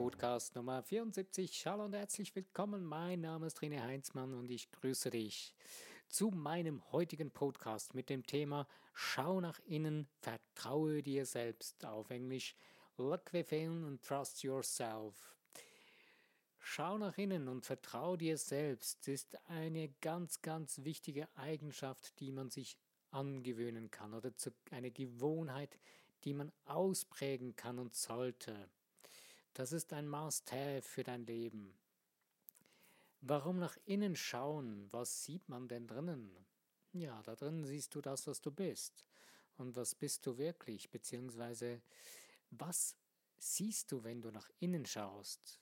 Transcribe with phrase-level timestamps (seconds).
[0.00, 1.66] Podcast Nummer 74.
[1.66, 2.86] Hallo und herzlich willkommen.
[2.86, 5.54] Mein Name ist René Heinzmann und ich grüße dich
[6.08, 11.84] zu meinem heutigen Podcast mit dem Thema Schau nach innen, vertraue dir selbst.
[11.84, 12.56] Auf Englisch
[12.96, 15.36] Look within and trust yourself.
[16.58, 22.48] Schau nach innen und vertraue dir selbst ist eine ganz, ganz wichtige Eigenschaft, die man
[22.48, 22.78] sich
[23.10, 24.32] angewöhnen kann oder
[24.70, 25.78] eine Gewohnheit,
[26.24, 28.70] die man ausprägen kann und sollte.
[29.60, 31.74] Das ist ein Must-Have für dein Leben.
[33.20, 34.88] Warum nach innen schauen?
[34.90, 36.34] Was sieht man denn drinnen?
[36.94, 39.04] Ja, da drin siehst du das, was du bist.
[39.58, 40.88] Und was bist du wirklich?
[40.88, 41.82] Beziehungsweise,
[42.48, 42.96] was
[43.36, 45.60] siehst du, wenn du nach innen schaust?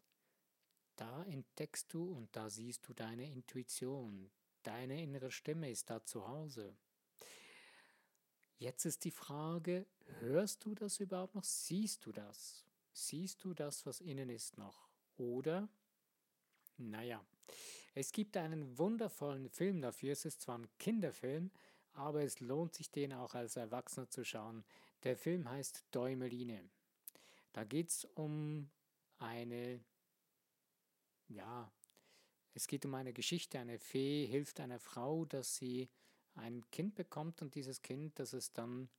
[0.95, 4.31] Da entdeckst du und da siehst du deine Intuition.
[4.63, 6.73] Deine innere Stimme ist da zu Hause.
[8.59, 9.87] Jetzt ist die Frage,
[10.21, 11.43] hörst du das überhaupt noch?
[11.43, 12.68] Siehst du das?
[12.99, 14.89] Siehst du das, was innen ist noch?
[15.17, 15.69] Oder,
[16.79, 17.25] naja,
[17.95, 20.13] es gibt einen wundervollen Film dafür.
[20.13, 21.53] Es ist zwar ein Kinderfilm,
[21.93, 24.65] aber es lohnt sich, den auch als Erwachsener zu schauen.
[25.05, 26.69] Der Film heißt Däumeline.
[27.53, 28.69] Da geht es um
[29.19, 29.81] eine,
[31.29, 31.73] ja,
[32.55, 33.61] es geht um eine Geschichte.
[33.61, 35.89] Eine Fee hilft einer Frau, dass sie
[36.35, 38.91] ein Kind bekommt und dieses Kind, das ist dann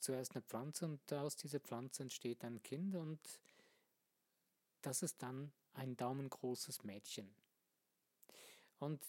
[0.00, 3.20] zuerst eine Pflanze und aus dieser Pflanze entsteht ein Kind und
[4.82, 7.32] das ist dann ein daumengroßes Mädchen.
[8.78, 9.02] Und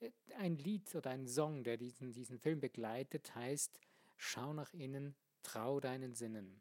[0.00, 3.78] äh, ein Lied oder ein Song, der diesen, diesen Film begleitet, heißt
[4.16, 6.60] Schau nach innen, trau deinen Sinnen.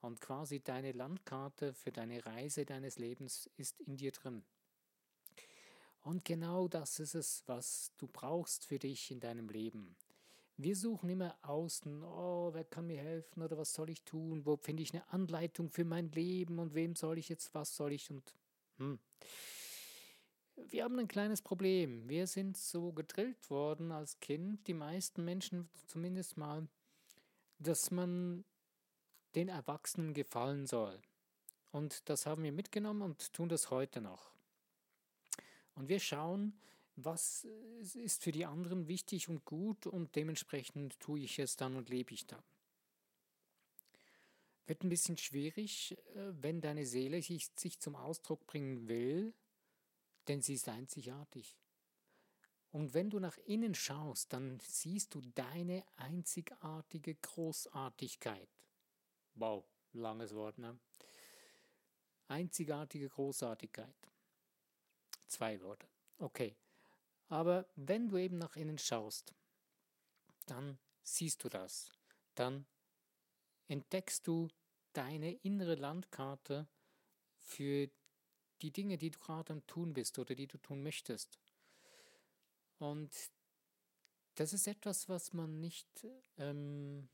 [0.00, 4.44] Und quasi deine Landkarte für deine Reise deines Lebens ist in dir drin.
[6.02, 9.96] Und genau das ist es, was du brauchst für dich in deinem Leben.
[10.60, 14.44] Wir suchen immer außen, oh, wer kann mir helfen oder was soll ich tun?
[14.44, 17.92] Wo finde ich eine Anleitung für mein Leben und wem soll ich jetzt, was soll
[17.92, 18.34] ich und
[18.78, 18.98] hm.
[20.70, 22.08] Wir haben ein kleines Problem.
[22.08, 26.66] Wir sind so gedrillt worden als Kind, die meisten Menschen zumindest mal,
[27.60, 28.44] dass man
[29.36, 31.00] den Erwachsenen gefallen soll.
[31.70, 34.32] Und das haben wir mitgenommen und tun das heute noch.
[35.76, 36.58] Und wir schauen,
[37.04, 37.44] was
[37.94, 42.12] ist für die anderen wichtig und gut und dementsprechend tue ich es dann und lebe
[42.12, 42.42] ich dann.
[44.66, 49.32] Wird ein bisschen schwierig, äh, wenn deine Seele sich, sich zum Ausdruck bringen will,
[50.26, 51.56] denn sie ist einzigartig.
[52.70, 58.50] Und wenn du nach innen schaust, dann siehst du deine einzigartige Großartigkeit.
[59.36, 60.78] Wow, langes Wort, ne?
[62.26, 63.94] Einzigartige Großartigkeit.
[65.28, 65.88] Zwei Worte.
[66.18, 66.56] Okay.
[67.28, 69.34] Aber wenn du eben nach innen schaust,
[70.46, 71.90] dann siehst du das.
[72.34, 72.66] Dann
[73.68, 74.48] entdeckst du
[74.92, 76.66] deine innere Landkarte
[77.38, 77.90] für
[78.62, 81.38] die Dinge, die du gerade am Tun bist oder die du tun möchtest.
[82.78, 83.14] Und
[84.36, 86.06] das ist etwas, was man nicht,
[86.36, 87.08] ähm,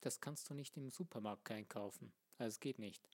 [0.00, 2.12] das kannst du nicht im Supermarkt einkaufen.
[2.38, 3.08] Also es geht nicht.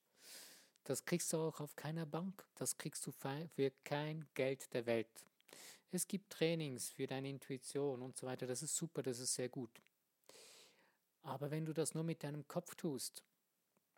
[0.84, 2.44] Das kriegst du auch auf keiner Bank.
[2.56, 5.26] Das kriegst du für kein Geld der Welt.
[5.90, 8.46] Es gibt Trainings für deine Intuition und so weiter.
[8.46, 9.82] Das ist super, das ist sehr gut.
[11.22, 13.22] Aber wenn du das nur mit deinem Kopf tust,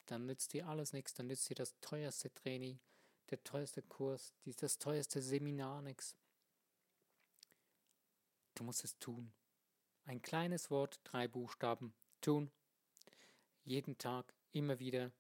[0.06, 1.14] dann nützt dir alles nichts.
[1.14, 2.78] Dann nützt dir das teuerste Training,
[3.30, 6.16] der teuerste Kurs, das teuerste Seminar nichts.
[8.54, 9.32] Du musst es tun.
[10.04, 11.94] Ein kleines Wort, drei Buchstaben.
[12.20, 12.50] Tun.
[13.64, 15.10] Jeden Tag, immer wieder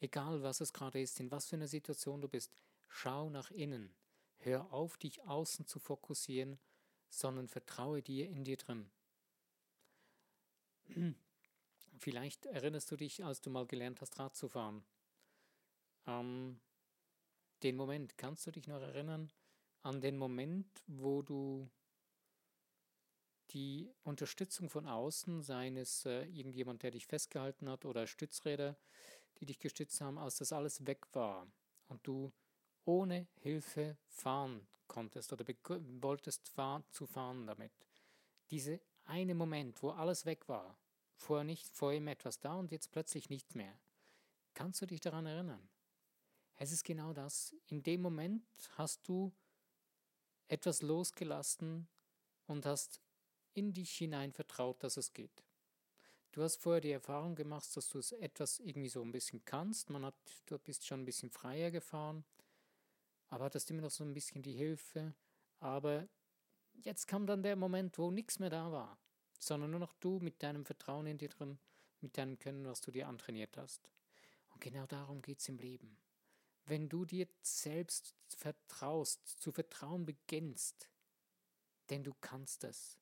[0.00, 2.54] Egal was es gerade ist, in was für einer Situation du bist,
[2.88, 3.94] schau nach innen.
[4.38, 6.58] Hör auf, dich außen zu fokussieren,
[7.08, 8.90] sondern vertraue dir in dir drin.
[11.98, 14.84] Vielleicht erinnerst du dich, als du mal gelernt hast, Rad zu fahren.
[16.06, 16.60] Ähm,
[17.62, 19.32] den Moment, kannst du dich noch erinnern
[19.82, 21.70] an den Moment, wo du
[23.50, 28.76] die Unterstützung von außen, seines äh, irgendjemand, der dich festgehalten hat oder Stützräder,
[29.38, 31.46] die dich gestützt haben, als das alles weg war
[31.88, 32.32] und du
[32.84, 35.44] ohne Hilfe fahren konntest oder
[36.00, 37.72] wolltest fahr zu fahren damit.
[38.50, 40.78] Diese eine Moment, wo alles weg war,
[41.16, 43.78] vorher nicht, vor ihm etwas da und jetzt plötzlich nichts mehr.
[44.54, 45.68] Kannst du dich daran erinnern?
[46.56, 47.54] Es ist genau das.
[47.66, 48.44] In dem Moment
[48.76, 49.32] hast du
[50.46, 51.88] etwas losgelassen
[52.46, 53.00] und hast
[53.54, 55.44] in dich hinein vertraut, dass es geht.
[56.34, 59.88] Du hast vorher die Erfahrung gemacht, dass du es etwas irgendwie so ein bisschen kannst.
[59.88, 60.16] Man hat,
[60.46, 62.24] du bist schon ein bisschen freier gefahren,
[63.28, 65.14] aber hattest immer noch so ein bisschen die Hilfe.
[65.60, 66.08] Aber
[66.72, 68.98] jetzt kam dann der Moment, wo nichts mehr da war,
[69.38, 71.56] sondern nur noch du mit deinem Vertrauen in dir drin,
[72.00, 73.88] mit deinem Können, was du dir antrainiert hast.
[74.54, 75.96] Und genau darum geht es im Leben.
[76.66, 80.90] Wenn du dir selbst vertraust, zu vertrauen beginnst,
[81.90, 82.98] denn du kannst es.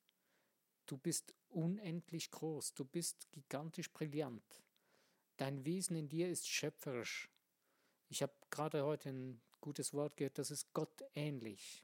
[0.85, 4.63] Du bist unendlich groß, du bist gigantisch brillant.
[5.37, 7.29] Dein Wesen in dir ist schöpferisch.
[8.09, 11.83] Ich habe gerade heute ein gutes Wort gehört, das ist Gott ähnlich.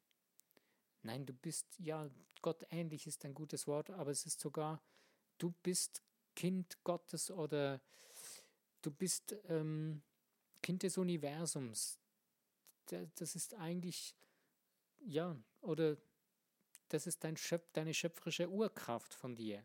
[1.02, 2.10] Nein, du bist, ja,
[2.42, 4.82] Gott ähnlich ist ein gutes Wort, aber es ist sogar,
[5.38, 6.04] du bist
[6.36, 7.82] Kind Gottes oder
[8.82, 10.02] du bist ähm,
[10.62, 12.00] Kind des Universums.
[13.16, 14.16] Das ist eigentlich,
[15.00, 15.98] ja, oder
[16.90, 19.64] das ist dein Schöpf, deine schöpferische Urkraft von dir.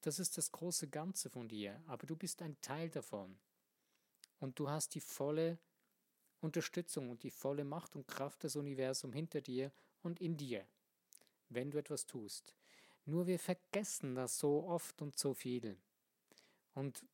[0.00, 3.38] Das ist das große Ganze von dir, aber du bist ein Teil davon.
[4.40, 5.58] Und du hast die volle
[6.40, 9.72] Unterstützung und die volle Macht und Kraft des Universums hinter dir
[10.02, 10.64] und in dir,
[11.48, 12.54] wenn du etwas tust.
[13.04, 15.76] Nur wir vergessen das so oft und so viel.
[16.74, 17.04] Und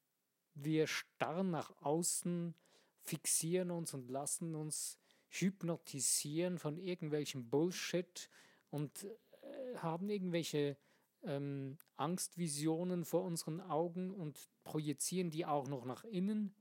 [0.54, 2.54] wir starren nach außen,
[3.02, 4.98] fixieren uns und lassen uns
[5.30, 8.28] hypnotisieren von irgendwelchem Bullshit
[8.74, 10.76] und äh, haben irgendwelche
[11.22, 16.52] ähm, Angstvisionen vor unseren Augen und projizieren die auch noch nach innen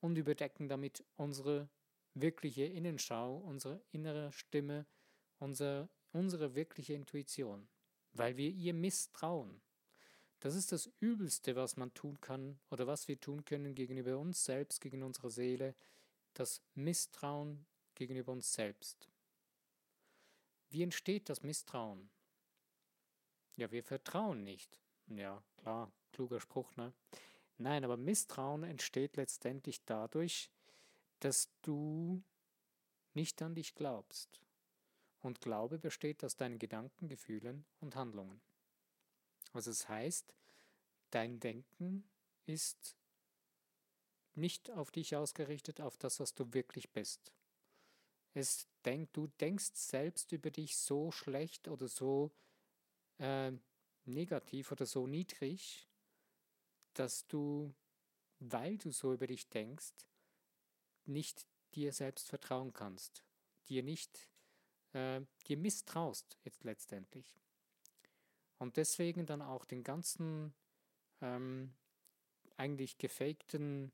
[0.00, 1.68] und überdecken damit unsere
[2.14, 4.86] wirkliche Innenschau, unsere innere Stimme,
[5.38, 7.68] unser, unsere wirkliche Intuition,
[8.14, 9.60] weil wir ihr misstrauen.
[10.40, 14.42] Das ist das Übelste, was man tun kann oder was wir tun können gegenüber uns
[14.42, 15.74] selbst, gegen unsere Seele,
[16.32, 19.10] das Misstrauen gegenüber uns selbst.
[20.70, 22.10] Wie entsteht das Misstrauen?
[23.56, 24.78] Ja, wir vertrauen nicht.
[25.08, 26.92] Ja, klar, kluger Spruch, ne?
[27.58, 30.50] Nein, aber Misstrauen entsteht letztendlich dadurch,
[31.20, 32.22] dass du
[33.14, 34.40] nicht an dich glaubst.
[35.22, 38.40] Und Glaube besteht aus deinen Gedanken, Gefühlen und Handlungen.
[39.52, 40.34] Also es das heißt,
[41.10, 42.08] dein Denken
[42.44, 42.94] ist
[44.34, 47.32] nicht auf dich ausgerichtet, auf das, was du wirklich bist.
[48.34, 52.30] Es denk, du denkst selbst über dich so schlecht oder so
[53.18, 53.52] äh,
[54.04, 55.88] negativ oder so niedrig,
[56.94, 57.74] dass du,
[58.38, 59.94] weil du so über dich denkst,
[61.04, 63.22] nicht dir selbst vertrauen kannst,
[63.68, 64.30] dir nicht,
[64.92, 67.36] äh, dir misstraust jetzt letztendlich.
[68.58, 70.54] Und deswegen dann auch den ganzen
[71.20, 71.74] ähm,
[72.56, 73.92] eigentlich gefakten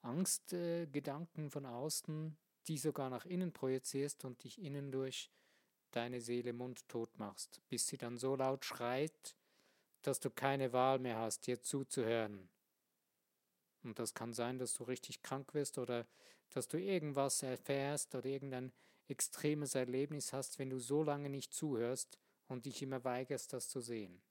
[0.00, 2.36] Angstgedanken äh, von außen,
[2.68, 5.30] die sogar nach innen projizierst und dich innen durch
[5.90, 9.36] deine Seele mundtot machst, bis sie dann so laut schreit,
[10.02, 12.48] dass du keine Wahl mehr hast, dir zuzuhören.
[13.82, 16.06] Und das kann sein, dass du richtig krank wirst oder
[16.50, 18.72] dass du irgendwas erfährst oder irgendein
[19.08, 22.18] extremes Erlebnis hast, wenn du so lange nicht zuhörst
[22.48, 24.22] und dich immer weigerst, das zu sehen.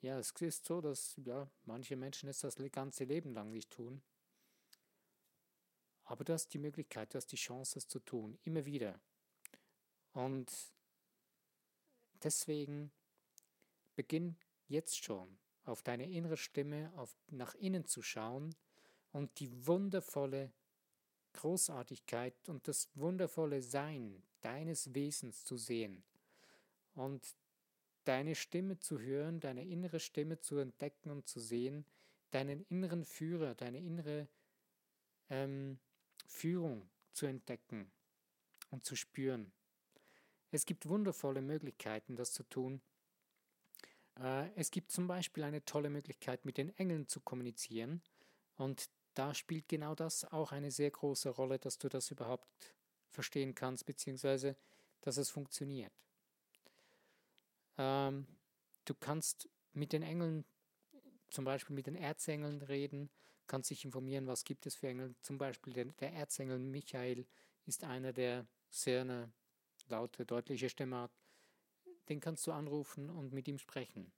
[0.00, 4.02] Ja, es ist so, dass ja, manche Menschen es das ganze Leben lang nicht tun.
[6.08, 8.98] Aber du hast die Möglichkeit, du hast die Chance, es zu tun, immer wieder.
[10.14, 10.50] Und
[12.22, 12.90] deswegen
[13.94, 14.36] beginn
[14.68, 18.54] jetzt schon auf deine innere Stimme, auf, nach innen zu schauen
[19.12, 20.50] und die wundervolle
[21.34, 26.02] Großartigkeit und das wundervolle Sein deines Wesens zu sehen
[26.94, 27.36] und
[28.04, 31.84] deine Stimme zu hören, deine innere Stimme zu entdecken und zu sehen,
[32.30, 34.26] deinen inneren Führer, deine innere
[35.28, 35.78] ähm,
[36.26, 37.90] Führung zu entdecken
[38.70, 39.52] und zu spüren.
[40.50, 42.80] Es gibt wundervolle Möglichkeiten, das zu tun.
[44.18, 48.02] Äh, es gibt zum Beispiel eine tolle Möglichkeit, mit den Engeln zu kommunizieren.
[48.56, 52.48] Und da spielt genau das auch eine sehr große Rolle, dass du das überhaupt
[53.10, 54.56] verstehen kannst, beziehungsweise
[55.00, 55.92] dass es funktioniert.
[57.76, 58.26] Ähm,
[58.84, 60.44] du kannst mit den Engeln,
[61.30, 63.10] zum Beispiel mit den Erzengeln reden,
[63.48, 65.14] kannst dich informieren, was gibt es für Engel.
[65.22, 67.26] Zum Beispiel der, der Erzengel Michael
[67.66, 69.32] ist einer, der sehr eine
[69.88, 71.12] laute, deutliche Stimme hat.
[72.08, 74.12] Den kannst du anrufen und mit ihm sprechen.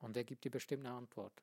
[0.00, 1.42] Und er gibt dir bestimmt eine Antwort.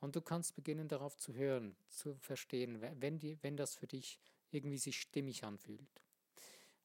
[0.00, 4.18] Und du kannst beginnen darauf zu hören, zu verstehen, wenn, die, wenn das für dich
[4.50, 6.02] irgendwie sich stimmig anfühlt.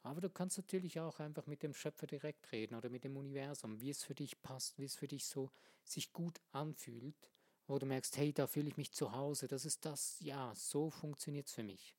[0.03, 3.79] Aber du kannst natürlich auch einfach mit dem Schöpfer direkt reden oder mit dem Universum,
[3.79, 5.49] wie es für dich passt, wie es für dich so
[5.83, 7.31] sich gut anfühlt,
[7.67, 10.89] wo du merkst, hey, da fühle ich mich zu Hause, das ist das, ja, so
[10.89, 11.95] funktioniert es für mich.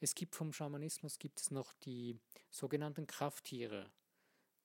[0.00, 2.18] Es gibt vom Schamanismus gibt es noch die
[2.50, 3.92] sogenannten Krafttiere.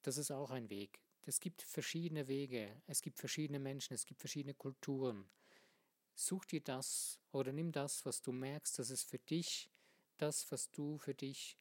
[0.02, 1.00] Das ist auch ein Weg.
[1.26, 5.30] Es gibt verschiedene Wege, es gibt verschiedene Menschen, es gibt verschiedene Kulturen.
[6.16, 9.70] Such dir das oder nimm das, was du merkst, das ist für dich
[10.18, 11.58] das, was du für dich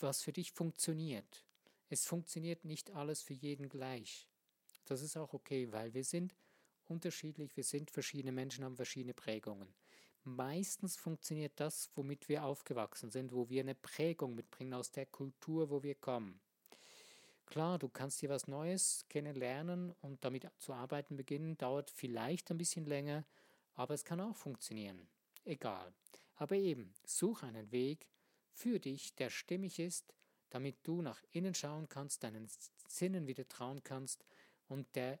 [0.00, 1.44] was für dich funktioniert.
[1.88, 4.28] Es funktioniert nicht alles für jeden gleich.
[4.84, 6.34] Das ist auch okay, weil wir sind
[6.88, 9.74] unterschiedlich, wir sind verschiedene Menschen, haben verschiedene Prägungen.
[10.24, 15.70] Meistens funktioniert das, womit wir aufgewachsen sind, wo wir eine Prägung mitbringen aus der Kultur,
[15.70, 16.40] wo wir kommen.
[17.46, 22.58] Klar, du kannst dir was Neues kennenlernen und damit zu arbeiten beginnen, dauert vielleicht ein
[22.58, 23.24] bisschen länger,
[23.74, 25.08] aber es kann auch funktionieren.
[25.44, 25.92] Egal.
[26.36, 28.08] Aber eben, such einen Weg
[28.52, 30.14] für dich, der stimmig ist,
[30.50, 32.48] damit du nach innen schauen kannst, deinen
[32.86, 34.24] Sinnen wieder trauen kannst.
[34.68, 35.18] Und der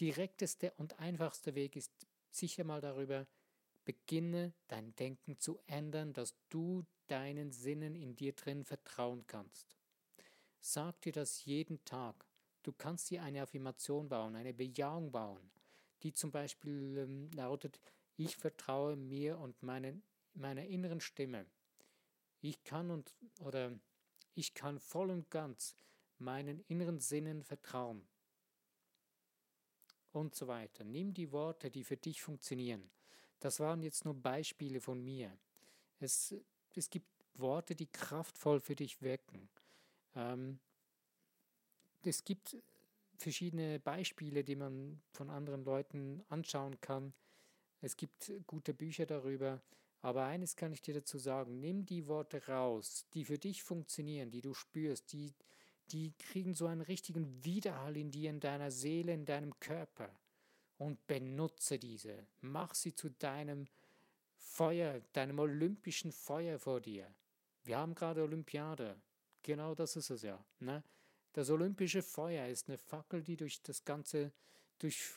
[0.00, 1.92] direkteste und einfachste Weg ist
[2.30, 3.26] sicher mal darüber,
[3.84, 9.76] beginne dein Denken zu ändern, dass du deinen Sinnen in dir drin vertrauen kannst.
[10.60, 12.24] Sag dir das jeden Tag.
[12.62, 15.50] Du kannst dir eine Affirmation bauen, eine Bejahung bauen,
[16.02, 17.80] die zum Beispiel ähm, lautet,
[18.16, 20.02] ich vertraue mir und meinen,
[20.34, 21.46] meiner inneren Stimme.
[22.40, 23.72] Ich kann und oder
[24.34, 25.76] ich kann voll und ganz
[26.18, 28.06] meinen inneren Sinnen vertrauen.
[30.12, 30.84] Und so weiter.
[30.84, 32.90] Nimm die Worte, die für dich funktionieren.
[33.40, 35.36] Das waren jetzt nur Beispiele von mir.
[35.98, 36.34] Es,
[36.74, 39.48] es gibt Worte, die kraftvoll für dich wirken.
[40.14, 40.58] Ähm,
[42.04, 42.56] es gibt
[43.16, 47.14] verschiedene Beispiele, die man von anderen Leuten anschauen kann.
[47.80, 49.62] Es gibt gute Bücher darüber.
[50.02, 54.30] Aber eines kann ich dir dazu sagen, nimm die Worte raus, die für dich funktionieren,
[54.30, 55.32] die du spürst, die,
[55.90, 60.10] die kriegen so einen richtigen Widerhall in dir, in deiner Seele, in deinem Körper.
[60.78, 62.26] Und benutze diese.
[62.40, 63.66] Mach sie zu deinem
[64.36, 67.06] Feuer, deinem olympischen Feuer vor dir.
[67.64, 69.00] Wir haben gerade Olympiade.
[69.42, 70.44] Genau das ist es ja.
[70.60, 70.82] Ne?
[71.32, 74.32] Das olympische Feuer ist eine Fackel, die durch das Ganze,
[74.78, 75.12] durch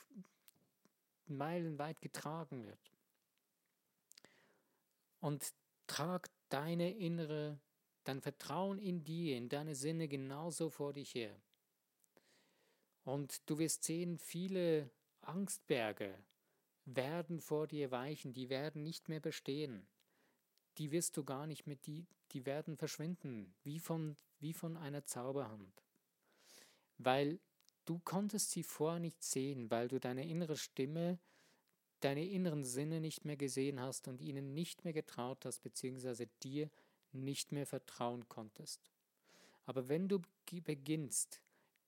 [1.27, 2.91] Meilen weit getragen wird.
[5.19, 5.53] Und
[5.88, 7.60] trag deine innere,
[8.07, 11.35] dein Vertrauen in dir, in deine Sinne genauso vor dich her.
[13.03, 14.89] Und du wirst sehen, viele
[15.21, 16.17] Angstberge
[16.85, 19.88] werden vor dir weichen, die werden nicht mehr bestehen.
[20.77, 25.05] Die wirst du gar nicht mehr, die, die werden verschwinden, wie von, wie von einer
[25.05, 25.85] Zauberhand
[26.97, 27.39] weil
[27.85, 31.19] du konntest sie vorher nicht sehen, weil du deine innere Stimme,
[32.00, 36.69] deine inneren Sinne nicht mehr gesehen hast und ihnen nicht mehr getraut hast, beziehungsweise dir
[37.15, 38.91] nicht mehr vertrauen konntest.
[39.65, 40.22] Aber wenn du
[40.63, 41.41] beginnst,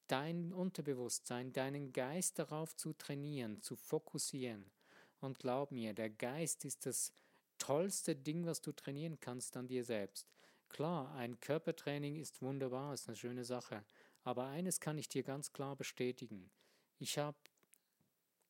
[0.07, 4.71] dein Unterbewusstsein, deinen Geist darauf zu trainieren, zu fokussieren,
[5.19, 7.11] und glaub mir, der Geist ist das
[7.57, 10.27] tollste Ding, was du trainieren kannst an dir selbst.
[10.69, 13.83] Klar, ein Körpertraining ist wunderbar, ist eine schöne Sache,
[14.23, 16.51] aber eines kann ich dir ganz klar bestätigen.
[16.99, 17.37] Ich habe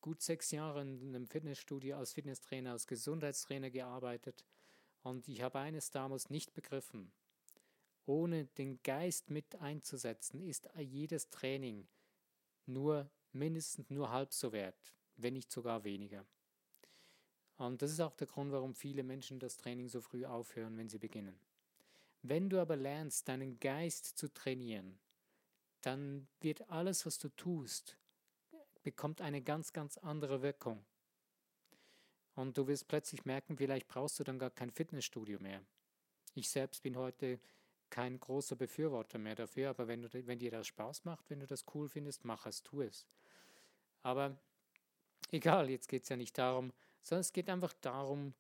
[0.02, 4.44] gut sechs Jahre in einem Fitnessstudio als Fitnesstrainer, als Gesundheitstrainer gearbeitet
[5.04, 7.12] und ich habe eines damals nicht begriffen.
[8.06, 11.88] Ohne den Geist mit einzusetzen, ist jedes Training
[12.66, 16.26] nur mindestens nur halb so wert, wenn nicht sogar weniger.
[17.58, 20.90] Und das ist auch der Grund, warum viele Menschen das Training so früh aufhören, wenn
[20.90, 21.40] sie beginnen.
[22.22, 25.00] Wenn du aber lernst, deinen Geist zu trainieren,
[25.82, 27.98] dann wird alles, was du tust,
[28.84, 30.86] bekommt eine ganz, ganz andere Wirkung.
[32.38, 35.60] Und du wirst plötzlich merken, vielleicht brauchst du dann gar kein Fitnessstudio mehr.
[36.36, 37.40] Ich selbst bin heute
[37.90, 41.48] kein großer Befürworter mehr dafür, aber wenn, du, wenn dir das Spaß macht, wenn du
[41.48, 43.08] das cool findest, mach es, tu es.
[44.04, 44.40] Aber
[45.32, 48.36] egal, jetzt geht es ja nicht darum, sondern es geht einfach darum,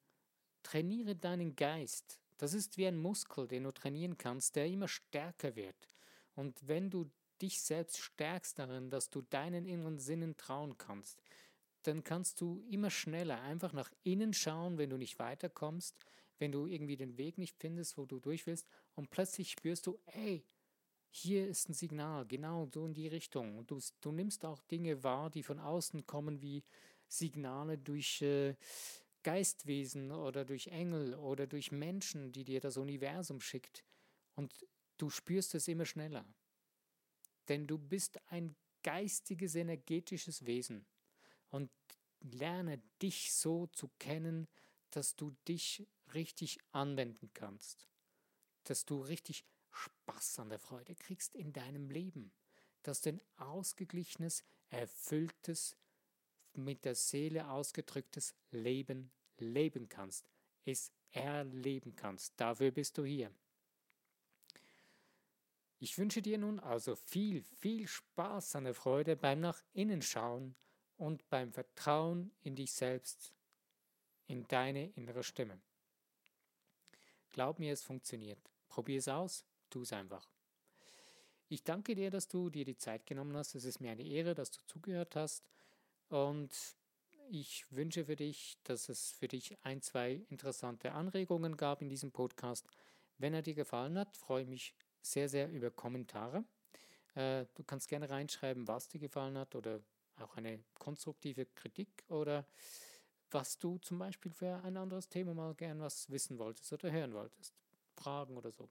[0.61, 2.19] trainiere deinen Geist.
[2.37, 5.87] Das ist wie ein Muskel, den du trainieren kannst, der immer stärker wird.
[6.35, 7.09] Und wenn du
[7.41, 11.23] dich selbst stärkst darin, dass du deinen inneren Sinnen trauen kannst,
[11.87, 15.95] dann kannst du immer schneller einfach nach innen schauen, wenn du nicht weiterkommst,
[16.39, 19.99] wenn du irgendwie den Weg nicht findest, wo du durch willst, und plötzlich spürst du,
[20.05, 20.45] ey,
[21.09, 23.57] hier ist ein Signal, genau so in die Richtung.
[23.57, 26.63] Und du, du nimmst auch Dinge wahr, die von außen kommen, wie
[27.07, 28.55] Signale durch äh,
[29.23, 33.83] Geistwesen oder durch Engel oder durch Menschen, die dir das Universum schickt.
[34.35, 34.53] Und
[34.97, 36.25] du spürst es immer schneller
[37.47, 40.85] denn du bist ein geistiges, energetisches Wesen
[41.49, 41.71] und
[42.21, 44.47] lerne dich so zu kennen,
[44.91, 47.87] dass du dich richtig anwenden kannst,
[48.63, 52.31] dass du richtig Spaß an der Freude kriegst in deinem Leben,
[52.83, 55.75] dass du ein ausgeglichenes, erfülltes,
[56.53, 60.27] mit der Seele ausgedrücktes Leben leben kannst,
[60.65, 62.33] es erleben kannst.
[62.37, 63.31] Dafür bist du hier.
[65.79, 70.55] Ich wünsche dir nun also viel, viel Spaß an der Freude beim nach innen schauen
[70.97, 73.33] und beim Vertrauen in dich selbst,
[74.27, 75.59] in deine innere Stimme.
[77.31, 78.39] Glaub mir, es funktioniert.
[78.67, 80.27] Probier es aus, tu es einfach.
[81.49, 83.55] Ich danke dir, dass du dir die Zeit genommen hast.
[83.55, 85.47] Es ist mir eine Ehre, dass du zugehört hast.
[86.09, 86.51] Und
[87.29, 92.11] ich wünsche für dich, dass es für dich ein, zwei interessante Anregungen gab in diesem
[92.11, 92.67] Podcast.
[93.17, 96.43] Wenn er dir gefallen hat, freue ich mich sehr, sehr über Kommentare.
[97.15, 99.81] Äh, du kannst gerne reinschreiben, was dir gefallen hat oder
[100.21, 102.45] auch eine konstruktive Kritik oder
[103.31, 107.13] was du zum Beispiel für ein anderes Thema mal gern was wissen wolltest oder hören
[107.13, 107.53] wolltest.
[107.95, 108.69] Fragen oder so.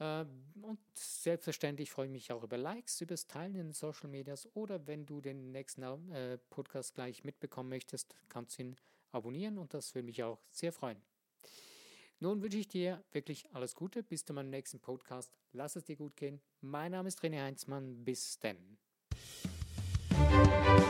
[0.00, 4.08] Ähm, und selbstverständlich freue ich mich auch über Likes, über das Teilen in den Social
[4.08, 5.82] Medias oder wenn du den nächsten
[6.12, 8.76] äh, Podcast gleich mitbekommen möchtest, kannst du ihn
[9.12, 11.02] abonnieren und das würde mich auch sehr freuen.
[12.20, 14.02] Nun wünsche ich dir wirklich alles Gute.
[14.02, 15.32] Bis zu meinem nächsten Podcast.
[15.52, 16.40] Lass es dir gut gehen.
[16.60, 18.04] Mein Name ist René Heinzmann.
[18.04, 18.78] Bis denn.
[20.50, 20.87] Bye.